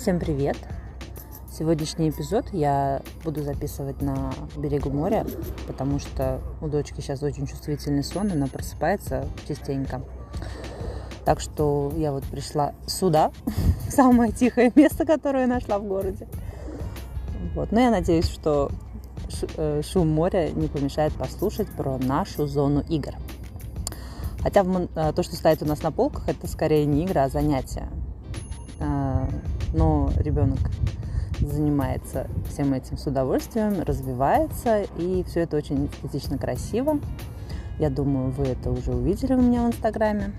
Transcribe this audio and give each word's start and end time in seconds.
Всем 0.00 0.18
привет! 0.18 0.56
Сегодняшний 1.52 2.08
эпизод 2.08 2.46
я 2.54 3.02
буду 3.22 3.42
записывать 3.42 4.00
на 4.00 4.32
берегу 4.56 4.88
моря, 4.88 5.26
потому 5.66 5.98
что 5.98 6.40
у 6.62 6.68
дочки 6.68 7.02
сейчас 7.02 7.22
очень 7.22 7.46
чувствительный 7.46 8.02
сон, 8.02 8.32
она 8.32 8.46
просыпается 8.46 9.28
частенько. 9.46 10.00
Так 11.26 11.40
что 11.40 11.92
я 11.98 12.12
вот 12.12 12.24
пришла 12.24 12.72
сюда, 12.86 13.30
самое 13.90 14.32
тихое 14.32 14.72
место, 14.74 15.04
которое 15.04 15.42
я 15.42 15.46
нашла 15.46 15.78
в 15.78 15.84
городе. 15.84 16.26
Вот. 17.54 17.70
Но 17.70 17.80
я 17.80 17.90
надеюсь, 17.90 18.26
что 18.26 18.70
э, 19.58 19.82
шум 19.84 20.08
моря 20.08 20.48
не 20.48 20.68
помешает 20.68 21.12
послушать 21.12 21.68
про 21.76 21.98
нашу 21.98 22.46
зону 22.46 22.82
игр. 22.88 23.12
Хотя 24.40 24.64
э, 24.64 25.12
то, 25.14 25.22
что 25.22 25.36
стоит 25.36 25.62
у 25.62 25.66
нас 25.66 25.82
на 25.82 25.92
полках, 25.92 26.26
это 26.26 26.46
скорее 26.46 26.86
не 26.86 27.04
игра, 27.04 27.24
а 27.24 27.28
занятие. 27.28 27.90
Но 29.72 30.10
ребенок 30.16 30.58
занимается 31.40 32.26
всем 32.48 32.72
этим 32.74 32.98
с 32.98 33.06
удовольствием, 33.06 33.82
развивается, 33.82 34.82
и 34.98 35.24
все 35.24 35.40
это 35.40 35.56
очень 35.56 35.86
эстетично 35.86 36.38
красиво. 36.38 36.98
Я 37.78 37.88
думаю, 37.88 38.30
вы 38.30 38.44
это 38.46 38.70
уже 38.70 38.92
увидели 38.92 39.34
у 39.34 39.40
меня 39.40 39.64
в 39.64 39.68
Инстаграме. 39.68 40.32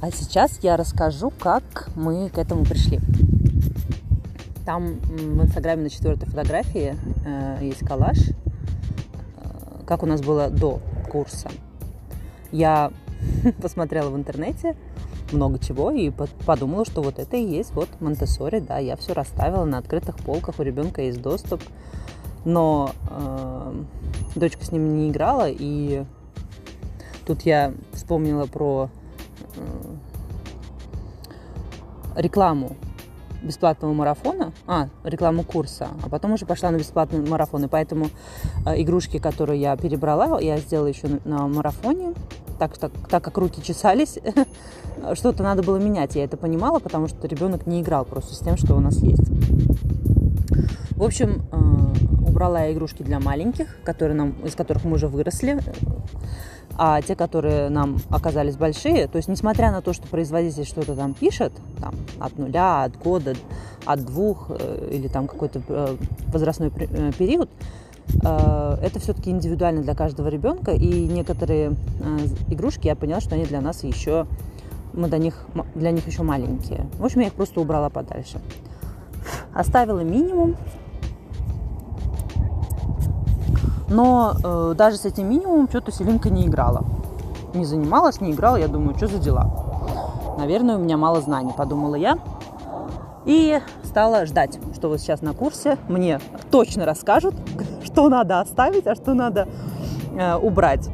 А 0.00 0.10
сейчас 0.10 0.60
я 0.62 0.76
расскажу, 0.76 1.30
как 1.30 1.90
мы 1.94 2.30
к 2.30 2.38
этому 2.38 2.64
пришли. 2.64 3.00
Там 4.64 4.94
в 5.00 5.42
Инстаграме 5.42 5.84
на 5.84 5.90
четвертой 5.90 6.28
фотографии 6.28 6.96
э, 7.26 7.58
есть 7.62 7.80
коллаж, 7.80 8.18
э, 8.18 8.32
как 9.86 10.02
у 10.02 10.06
нас 10.06 10.20
было 10.20 10.50
до 10.50 10.80
курса. 11.10 11.50
Я 12.52 12.92
посмотрела 13.62 14.10
в 14.10 14.16
интернете 14.16 14.76
много 15.32 15.58
чего 15.58 15.90
и 15.90 16.10
подумала, 16.46 16.84
что 16.84 17.02
вот 17.02 17.18
это 17.18 17.36
и 17.36 17.44
есть 17.44 17.72
вот 17.72 17.88
Монтессори, 18.00 18.60
да, 18.60 18.78
я 18.78 18.96
все 18.96 19.12
расставила 19.12 19.64
на 19.64 19.78
открытых 19.78 20.16
полках, 20.16 20.58
у 20.58 20.62
ребенка 20.62 21.02
есть 21.02 21.20
доступ, 21.20 21.62
но 22.44 22.92
э, 23.10 23.82
дочка 24.36 24.64
с 24.64 24.72
ним 24.72 24.96
не 24.96 25.10
играла, 25.10 25.48
и 25.48 26.04
тут 27.26 27.42
я 27.42 27.72
вспомнила 27.92 28.46
про 28.46 28.88
э, 29.56 29.96
рекламу 32.16 32.76
бесплатного 33.42 33.92
марафона, 33.92 34.52
а, 34.66 34.88
рекламу 35.04 35.44
курса, 35.44 35.88
а 36.02 36.08
потом 36.08 36.32
уже 36.32 36.46
пошла 36.46 36.70
на 36.70 36.76
бесплатный 36.76 37.26
марафон. 37.26 37.64
И 37.64 37.68
поэтому 37.68 38.08
э, 38.66 38.82
игрушки, 38.82 39.18
которые 39.18 39.60
я 39.60 39.76
перебрала, 39.76 40.40
я 40.40 40.58
сделала 40.58 40.88
еще 40.88 41.06
на, 41.06 41.20
на 41.24 41.48
марафоне. 41.48 42.14
Так, 42.58 42.76
так, 42.76 42.90
так 43.08 43.22
как 43.22 43.38
руки 43.38 43.62
чесались, 43.62 44.18
что-то 45.14 45.42
надо 45.42 45.62
было 45.62 45.76
менять. 45.76 46.14
Я 46.16 46.24
это 46.24 46.36
понимала, 46.36 46.78
потому 46.78 47.08
что 47.08 47.26
ребенок 47.26 47.66
не 47.66 47.80
играл 47.80 48.04
просто 48.04 48.34
с 48.34 48.38
тем, 48.38 48.56
что 48.56 48.74
у 48.74 48.80
нас 48.80 48.96
есть. 48.98 49.28
В 50.98 51.02
общем, 51.04 51.42
э, 51.52 52.28
убрала 52.28 52.64
я 52.64 52.72
игрушки 52.72 53.04
для 53.04 53.20
маленьких, 53.20 53.68
которые 53.84 54.16
нам, 54.16 54.30
из 54.44 54.54
которых 54.56 54.84
мы 54.84 54.94
уже 54.94 55.06
выросли. 55.06 55.60
А 56.80 57.02
те, 57.02 57.16
которые 57.16 57.70
нам 57.70 57.98
оказались 58.08 58.56
большие, 58.56 59.08
то 59.08 59.16
есть 59.16 59.28
несмотря 59.28 59.72
на 59.72 59.80
то, 59.80 59.92
что 59.92 60.06
производитель 60.06 60.64
что-то 60.64 60.94
там 60.94 61.14
пишет, 61.14 61.52
там, 61.80 61.94
от 62.20 62.38
нуля, 62.38 62.84
от 62.84 62.96
года, 62.96 63.34
от 63.84 64.04
двух 64.04 64.46
э, 64.50 64.88
или 64.92 65.08
там 65.08 65.26
какой-то 65.26 65.60
э, 65.68 65.96
возрастной 66.32 66.70
период, 66.70 67.48
это 68.22 68.98
все-таки 69.00 69.30
индивидуально 69.30 69.82
для 69.82 69.94
каждого 69.94 70.28
ребенка, 70.28 70.70
и 70.72 71.06
некоторые 71.06 71.74
игрушки 72.48 72.86
я 72.86 72.96
поняла, 72.96 73.20
что 73.20 73.34
они 73.34 73.44
для 73.44 73.60
нас 73.60 73.84
еще, 73.84 74.26
мы 74.98 75.08
до 75.08 75.18
них, 75.18 75.34
для 75.74 75.90
них 75.90 76.06
еще 76.06 76.22
маленькие. 76.22 76.86
В 76.98 77.04
общем, 77.04 77.20
я 77.20 77.28
их 77.28 77.34
просто 77.34 77.60
убрала 77.60 77.88
подальше. 77.88 78.40
Оставила 79.54 80.00
минимум, 80.00 80.56
Но 83.90 84.34
э, 84.42 84.74
даже 84.76 84.98
с 84.98 85.04
этим 85.06 85.28
минимумом 85.28 85.68
что-то 85.68 85.92
Селинка 85.92 86.28
не 86.28 86.46
играла. 86.46 86.84
Не 87.54 87.64
занималась, 87.64 88.20
не 88.20 88.32
играла. 88.32 88.56
Я 88.56 88.68
думаю, 88.68 88.96
что 88.96 89.06
за 89.06 89.18
дела? 89.18 89.50
Наверное, 90.38 90.76
у 90.76 90.78
меня 90.78 90.96
мало 90.96 91.20
знаний, 91.20 91.52
подумала 91.56 91.94
я. 91.94 92.18
И 93.24 93.60
стала 93.84 94.26
ждать, 94.26 94.58
что 94.74 94.88
вот 94.88 95.00
сейчас 95.00 95.22
на 95.22 95.32
курсе 95.32 95.78
мне 95.88 96.20
точно 96.50 96.84
расскажут, 96.84 97.34
что 97.84 98.08
надо 98.08 98.40
оставить, 98.40 98.86
а 98.86 98.94
что 98.94 99.14
надо 99.14 99.48
э, 100.16 100.36
убрать. 100.36 100.88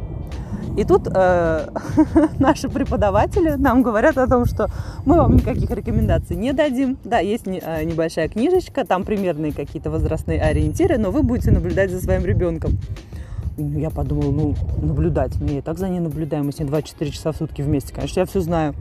И 0.76 0.84
тут 0.84 1.08
э, 1.12 1.68
наши 2.38 2.68
преподаватели 2.68 3.50
нам 3.50 3.82
говорят 3.82 4.18
о 4.18 4.26
том, 4.26 4.44
что 4.44 4.68
мы 5.04 5.16
вам 5.16 5.36
никаких 5.36 5.70
рекомендаций 5.70 6.36
не 6.36 6.52
дадим. 6.52 6.98
Да, 7.04 7.20
есть 7.20 7.46
не, 7.46 7.60
э, 7.64 7.84
небольшая 7.84 8.28
книжечка, 8.28 8.84
там 8.84 9.04
примерные 9.04 9.52
какие-то 9.52 9.90
возрастные 9.90 10.42
ориентиры, 10.42 10.98
но 10.98 11.10
вы 11.10 11.22
будете 11.22 11.52
наблюдать 11.52 11.90
за 11.90 12.00
своим 12.00 12.24
ребенком. 12.24 12.72
Я 13.56 13.90
подумала, 13.90 14.32
ну, 14.32 14.54
наблюдать. 14.82 15.34
Ну, 15.40 15.46
я 15.46 15.58
и 15.58 15.60
так 15.60 15.78
за 15.78 15.88
ней 15.88 16.00
наблюдаю. 16.00 16.42
Мы 16.42 16.50
с 16.50 16.58
ней 16.58 16.64
24 16.64 17.10
часа 17.12 17.30
в 17.30 17.36
сутки 17.36 17.62
вместе. 17.62 17.94
Конечно, 17.94 18.20
я 18.20 18.26
все 18.26 18.40
знаю. 18.40 18.74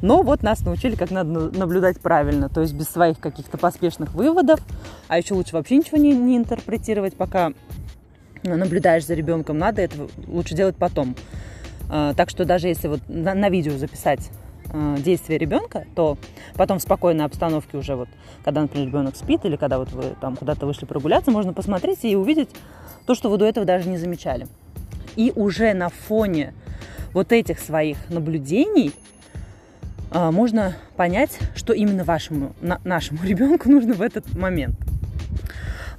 Но 0.00 0.22
вот 0.22 0.44
нас 0.44 0.60
научили, 0.60 0.94
как 0.94 1.10
надо 1.10 1.50
наблюдать 1.58 1.98
правильно. 1.98 2.48
То 2.48 2.60
есть 2.60 2.74
без 2.74 2.86
своих 2.86 3.18
каких-то 3.18 3.58
поспешных 3.58 4.14
выводов. 4.14 4.60
А 5.08 5.18
еще 5.18 5.34
лучше 5.34 5.56
вообще 5.56 5.78
ничего 5.78 5.98
не, 5.98 6.14
не 6.14 6.36
интерпретировать, 6.36 7.16
пока 7.16 7.52
наблюдаешь 8.54 9.04
за 9.04 9.14
ребенком, 9.14 9.58
надо 9.58 9.82
это 9.82 10.08
лучше 10.26 10.54
делать 10.54 10.76
потом. 10.76 11.16
А, 11.88 12.14
так 12.14 12.30
что 12.30 12.44
даже 12.44 12.68
если 12.68 12.88
вот 12.88 13.00
на, 13.08 13.34
на 13.34 13.48
видео 13.48 13.76
записать 13.76 14.30
а, 14.72 14.96
действия 14.98 15.38
ребенка, 15.38 15.84
то 15.94 16.18
потом 16.54 16.78
в 16.78 16.82
спокойной 16.82 17.24
обстановке 17.24 17.76
уже 17.76 17.96
вот, 17.96 18.08
когда, 18.44 18.62
например, 18.62 18.88
ребенок 18.88 19.16
спит 19.16 19.44
или 19.44 19.56
когда 19.56 19.78
вот 19.78 19.92
вы 19.92 20.14
там 20.20 20.36
куда-то 20.36 20.66
вышли 20.66 20.84
прогуляться, 20.84 21.30
можно 21.30 21.52
посмотреть 21.52 22.04
и 22.04 22.16
увидеть 22.16 22.50
то, 23.06 23.14
что 23.14 23.30
вы 23.30 23.38
до 23.38 23.46
этого 23.46 23.66
даже 23.66 23.88
не 23.88 23.98
замечали. 23.98 24.46
И 25.16 25.32
уже 25.34 25.72
на 25.74 25.88
фоне 25.88 26.54
вот 27.12 27.32
этих 27.32 27.58
своих 27.58 27.96
наблюдений 28.08 28.92
а, 30.10 30.30
можно 30.30 30.76
понять, 30.96 31.38
что 31.54 31.72
именно 31.72 32.04
вашему, 32.04 32.54
на, 32.60 32.80
нашему 32.84 33.20
ребенку 33.24 33.68
нужно 33.68 33.94
в 33.94 34.02
этот 34.02 34.32
момент. 34.36 34.76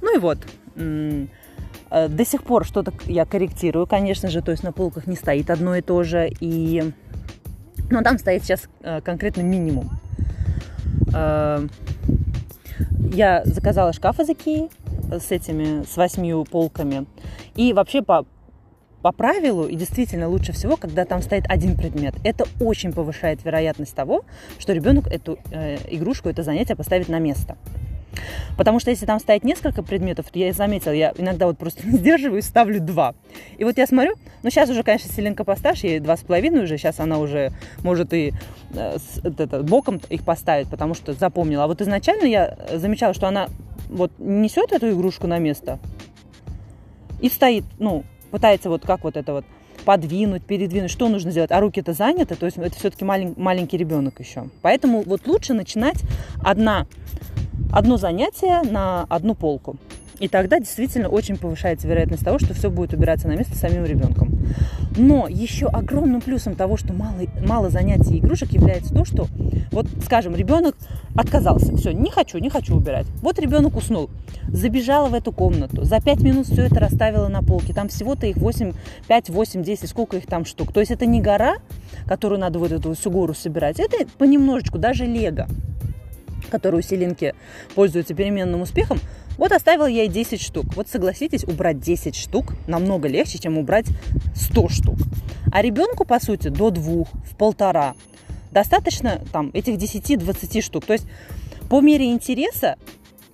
Ну 0.00 0.14
и 0.14 0.18
вот, 0.18 0.38
Э, 0.78 1.26
до 1.90 2.24
сих 2.24 2.42
пор 2.42 2.64
что-то 2.64 2.92
я 3.06 3.24
корректирую, 3.24 3.86
конечно 3.86 4.28
же, 4.28 4.42
то 4.42 4.50
есть 4.50 4.62
на 4.62 4.72
полках 4.72 5.06
не 5.06 5.16
стоит 5.16 5.50
одно 5.50 5.76
и 5.76 5.80
то 5.80 6.02
же, 6.02 6.30
и... 6.40 6.92
но 7.90 8.02
там 8.02 8.18
стоит 8.18 8.44
сейчас 8.44 8.68
э, 8.80 9.00
конкретно 9.00 9.42
минимум. 9.42 9.90
Э, 11.14 11.66
я 13.12 13.42
заказала 13.44 13.92
шкаф 13.92 14.20
из 14.20 14.28
Икеи 14.28 14.70
с 15.10 15.30
этими, 15.30 15.84
с 15.84 15.96
восьмью 15.96 16.44
полками. 16.44 17.06
И 17.54 17.72
вообще 17.72 18.02
по, 18.02 18.26
по 19.02 19.12
правилу, 19.12 19.66
и 19.66 19.74
действительно 19.74 20.28
лучше 20.28 20.52
всего, 20.52 20.76
когда 20.76 21.04
там 21.04 21.22
стоит 21.22 21.44
один 21.48 21.76
предмет. 21.76 22.14
Это 22.24 22.44
очень 22.60 22.92
повышает 22.92 23.44
вероятность 23.44 23.94
того, 23.94 24.24
что 24.58 24.72
ребенок 24.72 25.06
эту 25.06 25.38
э, 25.50 25.78
игрушку, 25.90 26.28
это 26.28 26.42
занятие 26.42 26.76
поставит 26.76 27.08
на 27.08 27.18
место. 27.18 27.56
Потому 28.56 28.80
что 28.80 28.90
если 28.90 29.06
там 29.06 29.20
стоит 29.20 29.44
несколько 29.44 29.82
предметов, 29.82 30.26
то 30.30 30.38
я 30.38 30.52
заметила, 30.52 30.92
я 30.92 31.12
иногда 31.16 31.46
вот 31.46 31.58
просто 31.58 31.86
не 31.86 31.98
сдерживаюсь, 31.98 32.44
ставлю 32.44 32.80
два. 32.80 33.14
И 33.56 33.64
вот 33.64 33.78
я 33.78 33.86
смотрю, 33.86 34.14
ну 34.42 34.50
сейчас 34.50 34.70
уже, 34.70 34.82
конечно, 34.82 35.12
Селенка 35.12 35.44
постарше, 35.44 35.86
ей 35.86 36.00
два 36.00 36.16
с 36.16 36.20
половиной 36.20 36.64
уже, 36.64 36.78
сейчас 36.78 37.00
она 37.00 37.18
уже 37.18 37.52
может 37.82 38.12
и 38.12 38.32
э, 38.74 38.96
это, 39.22 39.62
боком 39.62 40.00
их 40.08 40.24
поставить, 40.24 40.68
потому 40.68 40.94
что 40.94 41.12
запомнила. 41.12 41.64
А 41.64 41.66
вот 41.66 41.80
изначально 41.80 42.24
я 42.24 42.56
замечала, 42.74 43.14
что 43.14 43.28
она 43.28 43.48
вот 43.88 44.12
несет 44.18 44.72
эту 44.72 44.90
игрушку 44.90 45.26
на 45.26 45.38
место 45.38 45.78
и 47.20 47.28
стоит, 47.28 47.64
ну, 47.78 48.04
пытается 48.30 48.68
вот 48.68 48.84
как 48.84 49.04
вот 49.04 49.16
это 49.16 49.32
вот 49.32 49.44
подвинуть, 49.84 50.44
передвинуть, 50.44 50.90
что 50.90 51.08
нужно 51.08 51.30
сделать, 51.30 51.50
а 51.50 51.60
руки-то 51.60 51.92
заняты, 51.92 52.34
то 52.34 52.46
есть 52.46 52.58
это 52.58 52.76
все-таки 52.76 53.04
малень, 53.04 53.34
маленький 53.36 53.76
ребенок 53.76 54.20
еще. 54.20 54.48
Поэтому 54.60 55.02
вот 55.02 55.26
лучше 55.26 55.54
начинать 55.54 56.02
одна 56.44 56.86
одно 57.72 57.96
занятие 57.96 58.62
на 58.62 59.04
одну 59.08 59.34
полку. 59.34 59.76
И 60.18 60.26
тогда 60.26 60.58
действительно 60.58 61.08
очень 61.08 61.36
повышается 61.36 61.86
вероятность 61.86 62.24
того, 62.24 62.38
что 62.38 62.52
все 62.52 62.70
будет 62.70 62.92
убираться 62.92 63.28
на 63.28 63.36
место 63.36 63.56
самим 63.56 63.84
ребенком. 63.84 64.30
Но 64.96 65.28
еще 65.28 65.66
огромным 65.66 66.20
плюсом 66.20 66.56
того, 66.56 66.76
что 66.76 66.92
мало, 66.92 67.14
мало 67.46 67.70
занятий 67.70 68.18
игрушек, 68.18 68.50
является 68.50 68.92
то, 68.92 69.04
что, 69.04 69.28
вот, 69.70 69.86
скажем, 70.04 70.34
ребенок 70.34 70.76
отказался, 71.14 71.76
все, 71.76 71.92
не 71.92 72.10
хочу, 72.10 72.38
не 72.38 72.50
хочу 72.50 72.74
убирать. 72.74 73.06
Вот 73.22 73.38
ребенок 73.38 73.76
уснул, 73.76 74.10
забежала 74.48 75.08
в 75.08 75.14
эту 75.14 75.30
комнату, 75.30 75.84
за 75.84 76.00
5 76.00 76.20
минут 76.22 76.46
все 76.46 76.62
это 76.62 76.80
расставила 76.80 77.28
на 77.28 77.42
полке, 77.42 77.72
там 77.72 77.88
всего-то 77.88 78.26
их 78.26 78.36
8, 78.38 78.72
5, 79.06 79.30
8, 79.30 79.62
10, 79.62 79.88
сколько 79.88 80.16
их 80.16 80.26
там 80.26 80.44
штук. 80.44 80.72
То 80.72 80.80
есть 80.80 80.90
это 80.90 81.06
не 81.06 81.20
гора, 81.20 81.58
которую 82.06 82.40
надо 82.40 82.58
вот 82.58 82.72
эту 82.72 82.94
всю 82.94 83.10
гору 83.10 83.34
собирать, 83.34 83.78
это 83.78 83.98
понемножечку, 84.18 84.78
даже 84.78 85.06
лего 85.06 85.46
которые 86.48 86.80
у 86.80 86.82
Селинки 86.82 87.34
пользуются 87.74 88.14
переменным 88.14 88.62
успехом, 88.62 89.00
вот 89.36 89.52
оставила 89.52 89.86
я 89.86 90.02
ей 90.02 90.08
10 90.08 90.40
штук. 90.40 90.66
Вот 90.74 90.88
согласитесь, 90.88 91.44
убрать 91.44 91.78
10 91.80 92.16
штук 92.16 92.54
намного 92.66 93.08
легче, 93.08 93.38
чем 93.38 93.56
убрать 93.56 93.86
100 94.34 94.68
штук. 94.68 94.98
А 95.52 95.62
ребенку, 95.62 96.04
по 96.04 96.20
сути, 96.20 96.48
до 96.48 96.70
двух, 96.70 97.08
в 97.24 97.36
полтора, 97.36 97.94
достаточно 98.50 99.22
там 99.32 99.50
этих 99.54 99.74
10-20 99.74 100.60
штук. 100.60 100.84
То 100.84 100.94
есть 100.94 101.06
по 101.70 101.80
мере 101.80 102.10
интереса 102.10 102.76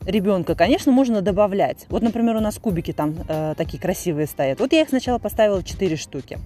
ребенка, 0.05 0.55
конечно, 0.55 0.93
можно 0.93 1.23
добавлять. 1.23 1.87
Вот, 1.89 2.03
например, 2.03 2.37
у 2.37 2.41
нас 2.41 2.59
кубики 2.59 2.93
там 2.93 3.15
э, 3.29 3.55
такие 3.57 3.81
красивые 3.81 4.27
стоят. 4.27 4.61
Вот 4.61 4.73
я 4.73 4.83
их 4.83 4.89
сначала 4.89 5.19
поставила 5.19 5.63
4 5.63 5.97
штуки. 5.97 6.39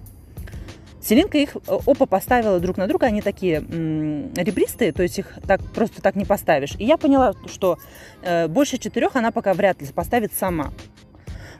Селинка 1.01 1.37
их 1.37 1.55
э, 1.55 1.77
опа 1.85 2.05
поставила 2.05 2.59
друг 2.59 2.77
на 2.77 2.87
друга, 2.87 3.07
они 3.07 3.21
такие 3.21 3.57
м, 3.57 4.33
ребристые, 4.33 4.91
то 4.91 5.03
есть 5.03 5.19
их 5.19 5.37
так 5.47 5.61
просто 5.73 6.01
так 6.01 6.15
не 6.15 6.25
поставишь. 6.25 6.75
И 6.77 6.85
я 6.85 6.97
поняла, 6.97 7.33
что 7.47 7.77
э, 8.21 8.47
больше 8.47 8.77
четырех 8.77 9.15
она 9.15 9.31
пока 9.31 9.53
вряд 9.53 9.81
ли 9.81 9.87
поставит 9.87 10.33
сама. 10.33 10.71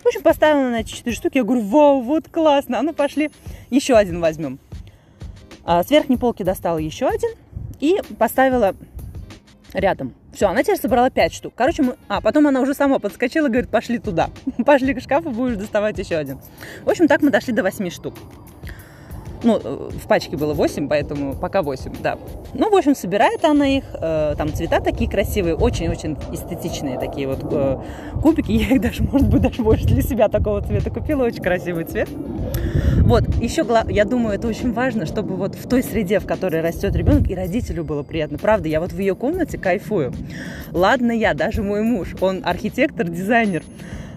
В 0.03 0.07
общем, 0.07 0.21
поставила 0.21 0.69
на 0.69 0.81
эти 0.81 0.91
четыре 0.91 1.15
штуки, 1.15 1.38
я 1.38 1.44
говорю, 1.44 1.62
вау, 1.62 2.01
вот 2.01 2.27
классно, 2.30 2.80
а 2.80 2.81
ну 2.81 2.94
пошли, 2.94 3.31
еще 3.69 3.95
один 3.95 4.21
возьмем. 4.21 4.59
А, 5.63 5.83
с 5.83 5.91
верхней 5.91 6.18
полки 6.18 6.44
достала 6.44 6.77
еще 6.77 7.07
один 7.07 7.31
и 7.80 7.97
поставила 8.18 8.75
рядом. 9.74 10.13
Все, 10.33 10.47
она 10.47 10.63
теперь 10.63 10.80
собрала 10.80 11.09
5 11.09 11.33
штук. 11.33 11.53
Короче, 11.56 11.83
мы... 11.83 11.95
А, 12.07 12.21
потом 12.21 12.47
она 12.47 12.62
уже 12.62 12.74
сама 12.74 13.00
подскочила 13.00 13.47
говорит, 13.47 13.69
пошли 13.69 14.00
туда. 14.00 14.30
пошли 14.65 14.94
к 14.94 15.01
шкафу, 15.01 15.31
будешь 15.31 15.57
доставать 15.57 15.97
еще 15.97 16.15
один. 16.15 16.39
В 16.83 16.89
общем, 16.89 17.07
так 17.07 17.21
мы 17.21 17.30
дошли 17.30 17.53
до 17.53 17.63
8 17.63 17.89
штук. 17.89 18.15
Ну, 19.41 19.59
э, 19.63 19.89
в 19.94 20.07
пачке 20.07 20.36
было 20.36 20.53
8, 20.53 20.89
поэтому 20.89 21.33
пока 21.33 21.62
8, 21.62 21.94
да. 22.01 22.18
Ну, 22.53 22.69
в 22.69 22.75
общем, 22.75 22.94
собирает 22.94 23.45
она 23.45 23.68
их. 23.68 23.83
Э, 23.94 24.36
там 24.38 24.53
цвета 24.53 24.81
такие 24.81 25.09
красивые, 25.09 25.56
очень-очень 25.56 26.18
эстетичные 26.33 27.00
такие 27.00 27.27
вот 27.27 27.39
э, 27.50 27.77
кубики. 28.21 28.51
Я 28.59 28.75
их 28.75 28.81
даже, 28.81 29.03
может 29.03 29.30
быть, 29.30 29.41
даже 29.41 29.63
больше 29.63 29.86
для 29.86 30.01
себя 30.01 30.27
такого 30.27 30.62
цвета 30.62 30.89
купила. 30.89 31.24
Очень 31.24 31.41
красивый 31.41 31.86
цвет. 31.86 32.09
Вот, 33.03 33.24
еще, 33.41 33.65
я 33.89 34.06
думаю, 34.06 34.36
это 34.36 34.47
очень 34.47 34.74
важно, 34.74 35.06
чтобы 35.06 35.36
вот 35.36 35.56
в 35.56 35.68
той 35.68 35.83
среде, 35.83 36.19
в 36.19 36.25
которой 36.25 36.62
растет 36.62 36.95
ребенок, 36.95 37.30
и 37.30 37.33
родителю 37.33 37.83
было 37.83 38.03
приятно. 38.03 38.38
Правда, 38.38 38.68
я 38.68 38.81
вот 38.81 38.91
в 38.91 39.00
ее 39.00 39.15
комнате 39.15 39.57
кайфую. 39.57 40.13
Ладно 40.71 41.12
я, 41.12 41.33
даже 41.33 41.63
мой 41.63 41.81
муж, 41.81 42.15
он 42.19 42.41
архитектор, 42.44 43.07
дизайнер. 43.07 43.63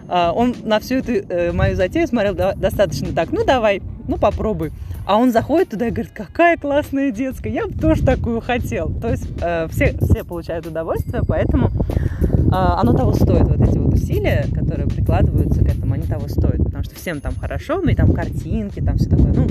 А, 0.09 0.33
он 0.33 0.55
на 0.65 0.81
всю 0.81 0.97
эту 0.97 1.55
мою 1.55 1.77
затею 1.77 2.07
смотрел 2.07 2.35
достаточно 2.35 3.15
так, 3.15 3.31
ну 3.31 3.45
давай, 3.45 3.81
ну 4.09 4.19
попробуй. 4.19 4.73
А 5.05 5.17
он 5.17 5.33
заходит 5.33 5.71
туда 5.71 5.89
и 5.89 5.91
говорит, 5.91 6.13
какая 6.15 6.57
классная 6.57 7.11
детская, 7.11 7.53
я 7.53 7.67
бы 7.67 7.75
тоже 7.75 8.05
такую 8.05 8.41
хотел. 8.41 8.89
То 9.01 9.11
есть 9.11 9.29
э, 9.41 9.67
все, 9.71 9.97
все 10.01 10.25
получают 10.25 10.67
удовольствие, 10.67 11.23
поэтому 11.27 11.69
э, 11.69 12.51
оно 12.51 12.93
того 12.93 13.13
стоит, 13.13 13.49
вот 13.49 13.61
эти 13.61 13.79
вот 13.79 13.95
усилия, 13.95 14.47
которые 14.55 14.89
прикладываются 14.89 15.65
к 15.65 15.67
этому, 15.67 15.95
они 15.95 16.05
того 16.05 16.29
стоят, 16.29 16.65
потому 16.65 16.85
что 16.85 16.95
всем 16.95 17.21
там 17.21 17.35
хорошо, 17.35 17.81
ну 17.83 17.89
и 17.89 17.95
там 17.95 18.13
картинки, 18.13 18.81
там 18.81 18.97
все 18.97 19.11
такое, 19.11 19.33
ну, 19.33 19.47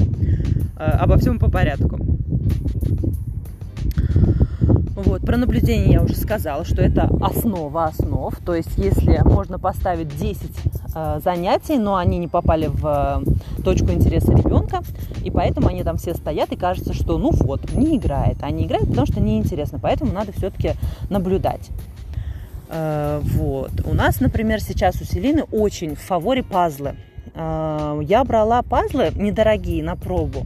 э, 0.78 0.84
обо 0.84 1.18
всем 1.18 1.38
по 1.38 1.52
порядку. 1.52 2.00
Вот, 4.96 5.22
про 5.22 5.38
наблюдение 5.38 5.94
я 5.94 6.04
уже 6.04 6.16
сказала, 6.16 6.64
что 6.64 6.82
это 6.82 7.10
основа 7.22 7.86
основ. 7.86 8.36
То 8.46 8.54
есть, 8.56 8.78
если 8.78 9.22
можно 9.24 9.58
поставить 9.58 10.16
10 10.18 10.42
э, 10.96 11.20
занятий, 11.24 11.78
но 11.78 11.96
они 11.96 12.18
не 12.18 12.28
попали 12.28 12.68
в 12.68 13.24
э, 13.26 13.62
точку 13.64 13.92
интереса 13.92 14.34
ребенка, 14.34 14.82
поэтому 15.34 15.68
они 15.68 15.84
там 15.84 15.98
все 15.98 16.14
стоят, 16.14 16.52
и 16.52 16.56
кажется, 16.56 16.94
что 16.94 17.18
ну 17.18 17.32
вот, 17.32 17.74
не 17.74 17.98
играет. 17.98 18.38
А 18.42 18.52
не 18.52 18.66
играет, 18.66 18.88
потому 18.88 19.08
что 19.08 19.20
неинтересно. 19.20 19.80
Поэтому 19.80 20.14
надо 20.14 20.32
все-таки 20.32 20.74
наблюдать. 21.10 21.70
Э, 22.70 23.20
вот. 23.24 23.72
У 23.86 23.94
нас, 23.94 24.20
например, 24.20 24.62
сейчас 24.62 25.02
у 25.02 25.06
Селины 25.06 25.44
очень 25.52 25.96
в 25.96 26.00
фаворе 26.00 26.44
пазлы. 26.44 26.96
Э, 27.36 28.00
я 28.04 28.24
брала 28.24 28.62
пазлы 28.62 29.12
недорогие 29.16 29.84
на 29.84 29.96
пробу. 29.96 30.46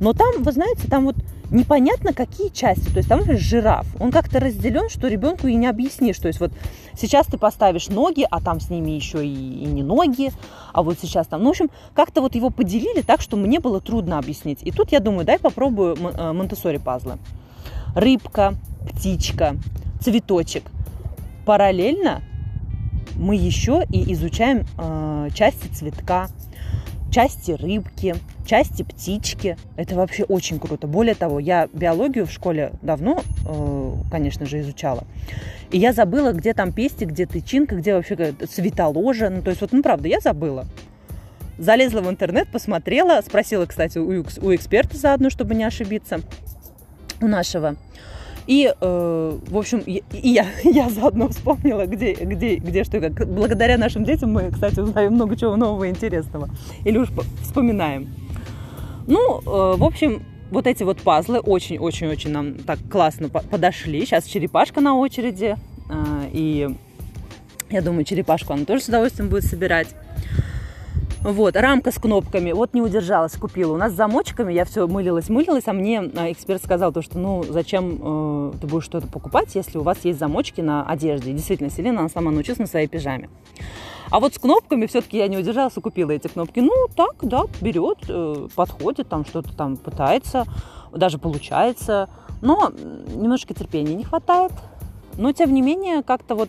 Но 0.00 0.12
там, 0.12 0.42
вы 0.42 0.52
знаете, 0.52 0.88
там 0.88 1.04
вот 1.04 1.16
непонятно 1.50 2.12
какие 2.12 2.48
части. 2.48 2.88
То 2.90 2.98
есть 2.98 3.08
там, 3.08 3.20
например, 3.20 3.40
жираф, 3.40 3.86
он 4.00 4.10
как-то 4.10 4.40
разделен, 4.40 4.88
что 4.88 5.08
ребенку 5.08 5.46
и 5.46 5.54
не 5.54 5.66
объяснишь. 5.66 6.18
То 6.18 6.28
есть 6.28 6.40
вот 6.40 6.52
сейчас 6.98 7.26
ты 7.26 7.38
поставишь 7.38 7.88
ноги, 7.88 8.26
а 8.30 8.40
там 8.40 8.60
с 8.60 8.70
ними 8.70 8.92
еще 8.92 9.26
и, 9.26 9.30
и 9.30 9.66
не 9.66 9.82
ноги, 9.82 10.30
а 10.72 10.82
вот 10.82 10.98
сейчас 11.00 11.26
там, 11.26 11.42
ну, 11.42 11.48
в 11.48 11.50
общем, 11.50 11.70
как-то 11.94 12.20
вот 12.20 12.34
его 12.34 12.50
поделили 12.50 13.02
так, 13.02 13.20
что 13.20 13.36
мне 13.36 13.60
было 13.60 13.80
трудно 13.80 14.18
объяснить. 14.18 14.60
И 14.62 14.70
тут 14.70 14.92
я 14.92 15.00
думаю, 15.00 15.24
дай 15.24 15.38
попробую 15.38 15.96
э, 15.96 16.32
монтессори 16.32 16.78
пазлы. 16.78 17.18
Рыбка, 17.94 18.54
птичка, 18.90 19.56
цветочек. 20.00 20.64
Параллельно 21.46 22.22
мы 23.16 23.36
еще 23.36 23.84
и 23.90 24.12
изучаем 24.12 24.66
э, 24.78 25.28
части 25.34 25.68
цветка, 25.68 26.28
части 27.10 27.52
рыбки, 27.52 28.16
части 28.44 28.82
птички. 28.82 29.56
Это 29.76 29.94
вообще 29.94 30.24
очень 30.24 30.58
круто. 30.58 30.86
Более 30.86 31.14
того, 31.14 31.38
я 31.40 31.68
биологию 31.72 32.26
в 32.26 32.32
школе 32.32 32.72
давно, 32.82 33.22
э, 33.46 33.92
конечно 34.10 34.46
же, 34.46 34.60
изучала. 34.60 35.04
И 35.70 35.78
я 35.78 35.92
забыла, 35.92 36.32
где 36.32 36.54
там 36.54 36.72
пестик, 36.72 37.08
где 37.08 37.26
тычинка, 37.26 37.76
где 37.76 37.94
вообще 37.94 38.34
цветоложа. 38.48 39.30
Ну, 39.30 39.42
то 39.42 39.50
есть, 39.50 39.60
вот, 39.60 39.72
ну, 39.72 39.82
правда, 39.82 40.08
я 40.08 40.20
забыла. 40.20 40.66
Залезла 41.58 42.00
в 42.00 42.10
интернет, 42.10 42.48
посмотрела, 42.48 43.20
спросила, 43.22 43.66
кстати, 43.66 43.98
у, 43.98 44.08
у 44.20 44.54
эксперта 44.54 44.96
заодно, 44.96 45.30
чтобы 45.30 45.54
не 45.54 45.64
ошибиться, 45.64 46.20
у 47.20 47.26
нашего. 47.26 47.76
И, 48.46 48.72
э, 48.78 49.38
в 49.48 49.56
общем, 49.56 49.78
и 49.86 50.02
я, 50.12 50.46
я 50.64 50.90
заодно 50.90 51.28
вспомнила, 51.28 51.86
где, 51.86 52.12
где, 52.12 52.56
где 52.56 52.84
что 52.84 52.98
и 52.98 53.00
как. 53.00 53.26
Благодаря 53.26 53.78
нашим 53.78 54.04
детям 54.04 54.32
мы, 54.32 54.50
кстати, 54.50 54.80
узнаем 54.80 55.14
много 55.14 55.36
чего 55.36 55.56
нового 55.56 55.84
и 55.84 55.90
интересного. 55.90 56.50
Или 56.84 56.98
уж 56.98 57.08
вспоминаем. 57.42 58.23
Ну, 59.06 59.40
э, 59.40 59.76
в 59.76 59.84
общем, 59.84 60.22
вот 60.50 60.66
эти 60.66 60.82
вот 60.82 61.00
пазлы 61.00 61.40
очень-очень-очень 61.40 62.30
нам 62.30 62.54
так 62.54 62.78
классно 62.90 63.28
подошли. 63.28 64.04
Сейчас 64.04 64.24
черепашка 64.24 64.80
на 64.80 64.96
очереди. 64.96 65.56
Э, 65.90 66.28
и 66.32 66.74
я 67.70 67.82
думаю, 67.82 68.04
черепашку 68.04 68.52
она 68.52 68.64
тоже 68.64 68.82
с 68.82 68.88
удовольствием 68.88 69.28
будет 69.28 69.44
собирать. 69.44 69.88
Вот, 71.24 71.56
рамка 71.56 71.90
с 71.90 71.94
кнопками. 71.94 72.52
Вот 72.52 72.74
не 72.74 72.82
удержалась, 72.82 73.32
купила. 73.32 73.72
У 73.72 73.76
нас 73.78 73.92
с 73.92 73.96
замочками 73.96 74.52
я 74.52 74.66
все 74.66 74.86
мылилась, 74.86 75.30
мылилась, 75.30 75.64
а 75.66 75.72
мне 75.72 76.00
а, 76.00 76.30
эксперт 76.30 76.62
сказал 76.62 76.92
то, 76.92 77.00
что 77.00 77.18
ну 77.18 77.42
зачем 77.48 77.98
э, 77.98 78.52
ты 78.60 78.66
будешь 78.66 78.84
что-то 78.84 79.06
покупать, 79.06 79.54
если 79.54 79.78
у 79.78 79.82
вас 79.82 80.04
есть 80.04 80.18
замочки 80.18 80.60
на 80.60 80.86
одежде. 80.86 81.30
И 81.30 81.32
действительно, 81.34 81.70
Селена, 81.70 82.00
она 82.00 82.08
сама 82.10 82.30
научилась 82.30 82.58
на 82.58 82.66
своей 82.66 82.88
пижаме. 82.88 83.30
А 84.14 84.20
вот 84.20 84.32
с 84.32 84.38
кнопками 84.38 84.86
все-таки 84.86 85.18
я 85.18 85.26
не 85.26 85.36
удержалась 85.36 85.76
и 85.76 85.80
купила 85.80 86.12
эти 86.12 86.28
кнопки. 86.28 86.60
Ну, 86.60 86.86
так, 86.94 87.16
да, 87.22 87.46
берет, 87.60 87.98
э, 88.08 88.46
подходит, 88.54 89.08
там 89.08 89.24
что-то 89.24 89.52
там 89.56 89.76
пытается, 89.76 90.44
даже 90.92 91.18
получается. 91.18 92.08
Но 92.40 92.70
немножко 93.08 93.54
терпения 93.54 93.96
не 93.96 94.04
хватает. 94.04 94.52
Но, 95.18 95.32
тем 95.32 95.52
не 95.52 95.62
менее, 95.62 96.04
как-то 96.04 96.36
вот 96.36 96.48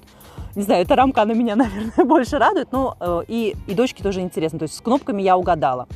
не 0.53 0.61
знаю, 0.61 0.83
эта 0.83 0.95
рамка, 0.95 1.23
она 1.23 1.33
меня, 1.33 1.55
наверное, 1.55 2.05
больше 2.05 2.37
радует, 2.37 2.71
но 2.71 2.97
э, 2.99 3.23
и, 3.29 3.55
и 3.65 3.73
дочке 3.73 4.03
тоже 4.03 4.21
интересно. 4.21 4.59
То 4.59 4.63
есть 4.65 4.75
с 4.75 4.81
кнопками 4.81 5.23
я 5.23 5.35
угадала. 5.35 5.87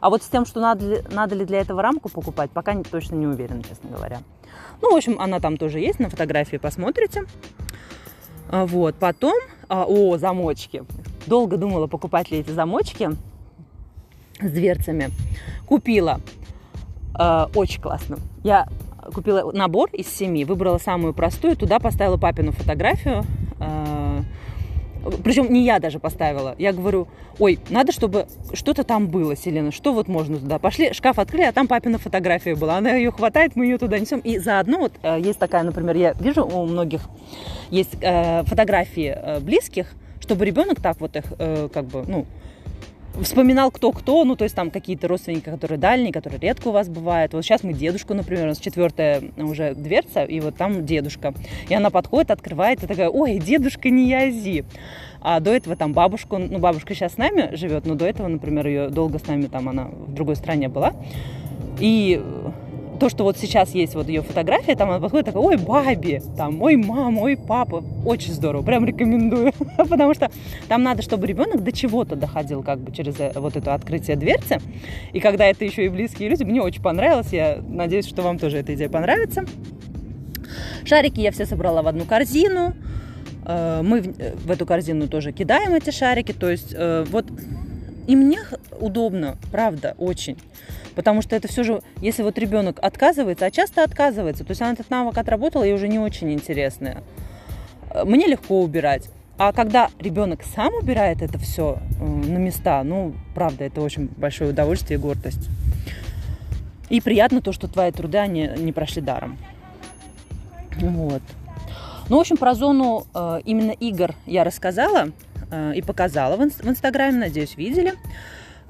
А 0.00 0.10
вот 0.10 0.22
с 0.22 0.28
тем, 0.28 0.46
что 0.46 0.60
надо 0.60 0.86
ли, 0.86 1.02
надо 1.10 1.34
ли 1.34 1.44
для 1.44 1.60
этого 1.60 1.82
рамку 1.82 2.08
покупать, 2.08 2.52
пока 2.52 2.72
не, 2.72 2.84
точно 2.84 3.16
не 3.16 3.26
уверена, 3.26 3.64
честно 3.64 3.90
говоря. 3.90 4.20
Ну, 4.80 4.92
в 4.92 4.94
общем, 4.94 5.20
она 5.20 5.40
там 5.40 5.56
тоже 5.56 5.80
есть, 5.80 5.98
на 5.98 6.08
фотографии 6.08 6.58
посмотрите. 6.58 7.24
А, 8.48 8.64
вот, 8.64 8.94
потом, 8.94 9.34
а, 9.68 9.86
о, 9.88 10.18
замочки. 10.18 10.84
Долго 11.26 11.56
думала, 11.56 11.86
покупать 11.86 12.30
ли 12.30 12.38
эти 12.38 12.50
замочки 12.50 13.10
с 14.40 14.50
дверцами. 14.50 15.10
Купила. 15.66 16.20
Э, 17.18 17.46
очень 17.54 17.80
классно. 17.80 18.18
Я 18.44 18.68
купила 19.12 19.50
набор 19.52 19.90
из 19.92 20.08
семи, 20.08 20.44
выбрала 20.44 20.78
самую 20.78 21.14
простую, 21.14 21.56
туда 21.56 21.78
поставила 21.78 22.16
папину 22.16 22.52
фотографию, 22.52 23.24
а, 23.58 24.22
причем 25.22 25.52
не 25.52 25.64
я 25.64 25.78
даже 25.78 25.98
поставила. 25.98 26.54
Я 26.58 26.72
говорю, 26.72 27.08
ой, 27.38 27.58
надо, 27.70 27.92
чтобы 27.92 28.26
что-то 28.52 28.84
там 28.84 29.08
было, 29.08 29.36
Селена, 29.36 29.70
что 29.70 29.92
вот 29.92 30.08
можно 30.08 30.36
туда. 30.36 30.58
Пошли, 30.58 30.92
шкаф 30.92 31.18
открыли, 31.18 31.44
а 31.44 31.52
там 31.52 31.68
папина 31.68 31.98
фотография 31.98 32.56
была. 32.56 32.78
Она 32.78 32.92
ее 32.92 33.10
хватает, 33.10 33.54
мы 33.54 33.66
ее 33.66 33.78
туда 33.78 33.98
несем. 33.98 34.18
И 34.20 34.38
заодно 34.38 34.78
вот 34.78 34.92
э, 35.02 35.20
есть 35.20 35.38
такая, 35.38 35.62
например, 35.62 35.96
я 35.96 36.12
вижу 36.14 36.44
у 36.44 36.66
многих 36.66 37.02
есть 37.70 37.96
э, 38.00 38.42
фотографии 38.44 39.14
э, 39.16 39.40
близких, 39.40 39.94
чтобы 40.26 40.44
ребенок 40.44 40.80
так 40.80 41.00
вот 41.00 41.16
их, 41.16 41.24
как 41.72 41.84
бы, 41.86 42.04
ну, 42.06 42.26
вспоминал 43.22 43.70
кто-кто, 43.70 44.24
ну, 44.24 44.36
то 44.36 44.44
есть 44.44 44.54
там 44.54 44.70
какие-то 44.70 45.08
родственники, 45.08 45.44
которые 45.44 45.78
дальние, 45.78 46.12
которые 46.12 46.40
редко 46.40 46.68
у 46.68 46.72
вас 46.72 46.88
бывают. 46.88 47.32
Вот 47.32 47.44
сейчас 47.44 47.62
мы 47.62 47.72
дедушку, 47.72 48.12
например, 48.12 48.44
у 48.44 48.48
нас 48.48 48.58
четвертая 48.58 49.22
уже 49.38 49.74
дверца, 49.74 50.24
и 50.24 50.40
вот 50.40 50.56
там 50.56 50.84
дедушка. 50.84 51.32
И 51.68 51.74
она 51.74 51.90
подходит, 51.90 52.30
открывает, 52.30 52.82
и 52.82 52.86
такая, 52.86 53.08
ой, 53.08 53.38
дедушка 53.38 53.88
не 53.88 54.08
язи. 54.08 54.64
А 55.22 55.40
до 55.40 55.54
этого 55.54 55.76
там 55.76 55.92
бабушку, 55.94 56.36
ну, 56.38 56.58
бабушка 56.58 56.94
сейчас 56.94 57.14
с 57.14 57.16
нами 57.16 57.54
живет, 57.54 57.86
но 57.86 57.94
до 57.94 58.04
этого, 58.04 58.28
например, 58.28 58.66
ее 58.66 58.88
долго 58.90 59.18
с 59.18 59.26
нами 59.26 59.46
там, 59.46 59.68
она 59.68 59.84
в 59.84 60.12
другой 60.12 60.36
стране 60.36 60.68
была. 60.68 60.92
И 61.78 62.22
то, 62.96 63.08
что 63.08 63.24
вот 63.24 63.36
сейчас 63.36 63.74
есть 63.74 63.94
вот 63.94 64.08
ее 64.08 64.22
фотография, 64.22 64.76
там 64.76 64.90
она 64.90 65.00
подходит 65.00 65.26
такая, 65.26 65.42
ой, 65.42 65.56
баби, 65.56 66.22
там, 66.36 66.60
ой, 66.62 66.76
мама, 66.76 67.20
ой, 67.20 67.36
папа. 67.36 67.84
Очень 68.04 68.32
здорово, 68.32 68.62
прям 68.62 68.84
рекомендую. 68.84 69.52
Потому 69.76 70.14
что 70.14 70.30
там 70.68 70.82
надо, 70.82 71.02
чтобы 71.02 71.26
ребенок 71.26 71.62
до 71.62 71.72
чего-то 71.72 72.16
доходил 72.16 72.62
как 72.62 72.78
бы 72.80 72.92
через 72.92 73.18
э, 73.18 73.32
вот 73.34 73.56
это 73.56 73.74
открытие 73.74 74.16
дверцы. 74.16 74.58
И 75.12 75.20
когда 75.20 75.46
это 75.46 75.64
еще 75.64 75.86
и 75.86 75.88
близкие 75.88 76.28
люди, 76.28 76.44
мне 76.44 76.62
очень 76.62 76.82
понравилось. 76.82 77.32
Я 77.32 77.58
надеюсь, 77.68 78.06
что 78.06 78.22
вам 78.22 78.38
тоже 78.38 78.58
эта 78.58 78.74
идея 78.74 78.88
понравится. 78.88 79.44
Шарики 80.84 81.20
я 81.20 81.32
все 81.32 81.46
собрала 81.46 81.82
в 81.82 81.88
одну 81.88 82.04
корзину. 82.04 82.74
Э, 83.44 83.82
мы 83.82 84.00
в 84.00 84.50
эту 84.50 84.66
корзину 84.66 85.08
тоже 85.08 85.32
кидаем 85.32 85.74
эти 85.74 85.90
шарики. 85.90 86.32
То 86.32 86.50
есть 86.50 86.74
вот 87.10 87.26
и 88.06 88.14
мне 88.14 88.40
удобно, 88.78 89.36
правда, 89.50 89.94
очень. 89.98 90.36
Потому 90.96 91.20
что 91.20 91.36
это 91.36 91.46
все 91.46 91.62
же, 91.62 91.82
если 92.00 92.22
вот 92.22 92.38
ребенок 92.38 92.78
отказывается, 92.80 93.44
а 93.44 93.50
часто 93.50 93.84
отказывается, 93.84 94.44
то 94.44 94.52
есть 94.52 94.62
она 94.62 94.72
этот 94.72 94.88
навык 94.88 95.18
отработала 95.18 95.62
и 95.62 95.72
уже 95.72 95.88
не 95.88 95.98
очень 95.98 96.32
интересная. 96.32 97.02
Э, 97.90 98.04
мне 98.04 98.26
легко 98.26 98.62
убирать. 98.62 99.10
А 99.36 99.52
когда 99.52 99.90
ребенок 100.00 100.40
сам 100.42 100.72
убирает 100.74 101.20
это 101.20 101.38
все 101.38 101.78
э, 102.00 102.04
на 102.04 102.38
места, 102.38 102.82
ну, 102.82 103.14
правда, 103.34 103.64
это 103.64 103.82
очень 103.82 104.08
большое 104.16 104.50
удовольствие 104.50 104.98
и 104.98 105.02
гордость. 105.02 105.50
И 106.88 107.02
приятно 107.02 107.42
то, 107.42 107.52
что 107.52 107.68
твои 107.68 107.92
труды, 107.92 108.16
они 108.16 108.50
не 108.56 108.72
прошли 108.72 109.02
даром. 109.02 109.36
Вот. 110.78 111.22
Ну, 112.08 112.16
в 112.16 112.20
общем, 112.20 112.38
про 112.38 112.54
зону 112.54 113.06
э, 113.14 113.40
именно 113.44 113.72
игр 113.72 114.14
я 114.24 114.44
рассказала. 114.44 115.10
И 115.76 115.80
показала 115.80 116.36
в 116.36 116.42
Инстаграме, 116.42 117.18
надеюсь, 117.18 117.56
видели. 117.56 117.94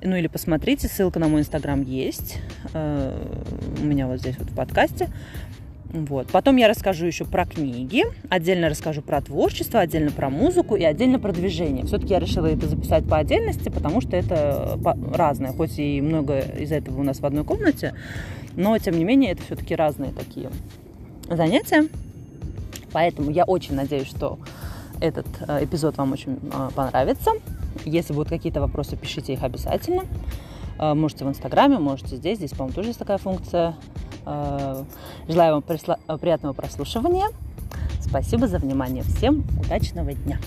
Ну 0.02 0.14
или 0.14 0.26
посмотрите, 0.26 0.88
ссылка 0.88 1.18
на 1.18 1.28
мой 1.28 1.40
Инстаграм 1.40 1.82
есть. 1.82 2.38
Э, 2.74 3.18
у 3.80 3.84
меня 3.84 4.06
вот 4.06 4.20
здесь 4.20 4.38
вот 4.38 4.50
в 4.50 4.54
подкасте. 4.54 5.08
Вот. 5.90 6.28
Потом 6.28 6.56
я 6.56 6.68
расскажу 6.68 7.06
еще 7.06 7.24
про 7.24 7.46
книги, 7.46 8.04
отдельно 8.28 8.68
расскажу 8.68 9.02
про 9.02 9.20
творчество, 9.22 9.80
отдельно 9.80 10.10
про 10.10 10.28
музыку 10.28 10.76
и 10.76 10.84
отдельно 10.84 11.18
про 11.18 11.32
движение. 11.32 11.86
Все-таки 11.86 12.12
я 12.12 12.18
решила 12.18 12.46
это 12.46 12.68
записать 12.68 13.08
по 13.08 13.16
отдельности, 13.18 13.68
потому 13.68 14.00
что 14.00 14.16
это 14.16 14.78
разное. 15.14 15.52
Хоть 15.52 15.78
и 15.78 16.00
много 16.00 16.40
из 16.40 16.72
этого 16.72 17.00
у 17.00 17.02
нас 17.02 17.20
в 17.20 17.26
одной 17.26 17.44
комнате, 17.44 17.94
но 18.56 18.76
тем 18.78 18.98
не 18.98 19.04
менее 19.04 19.32
это 19.32 19.42
все-таки 19.44 19.74
разные 19.74 20.12
такие 20.12 20.50
занятия. 21.30 21.88
Поэтому 22.92 23.30
я 23.30 23.44
очень 23.44 23.74
надеюсь, 23.74 24.08
что 24.08 24.38
этот 25.00 25.26
э, 25.46 25.64
эпизод 25.64 25.96
вам 25.98 26.12
очень 26.12 26.38
э, 26.42 26.70
понравится. 26.74 27.32
Если 27.86 28.12
будут 28.12 28.28
какие-то 28.28 28.60
вопросы, 28.60 28.96
пишите 28.96 29.32
их 29.32 29.42
обязательно. 29.42 30.04
Э, 30.78 30.94
можете 30.94 31.24
в 31.24 31.28
Инстаграме, 31.28 31.78
можете 31.78 32.16
здесь. 32.16 32.38
Здесь, 32.38 32.50
по-моему, 32.50 32.74
тоже 32.74 32.88
есть 32.88 32.98
такая 32.98 33.18
функция. 33.18 33.76
Желаю 35.28 35.62
вам 35.62 35.62
приятного 36.18 36.52
прослушивания. 36.52 37.28
Спасибо 38.00 38.48
за 38.48 38.58
внимание. 38.58 39.04
Всем 39.04 39.44
удачного 39.60 40.12
дня. 40.14 40.38